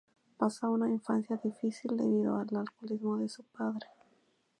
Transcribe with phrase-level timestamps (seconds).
[0.35, 3.85] Pasó una infancia difícil debido al alcoholismo de su padre.